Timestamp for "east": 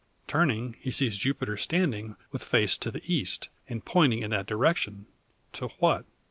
3.05-3.49